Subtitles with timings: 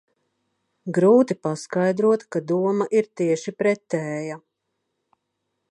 [0.97, 4.41] Grūti paskaidrot, ka doma ir tieši pretēja.